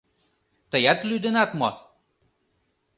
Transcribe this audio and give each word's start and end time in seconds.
—Тыят 0.71 0.99
лӱдынат 1.09 1.51
мо? 1.59 1.69